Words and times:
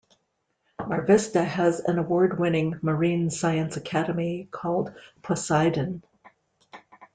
Mar 0.87 1.03
Vista 1.03 1.43
has 1.43 1.79
an 1.79 1.99
award-winning 1.99 2.79
Marine 2.81 3.29
Science 3.29 3.77
Academy 3.77 4.47
called 4.49 4.91
Poseidon. 5.21 6.01